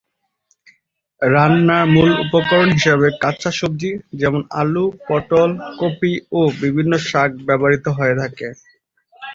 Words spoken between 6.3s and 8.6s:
ও বিভিন্ন শাক ব্যবহৃত হয়ে থাকে।